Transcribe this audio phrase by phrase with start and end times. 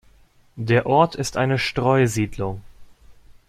[0.55, 2.63] Der Ort ist eine Streusiedlung.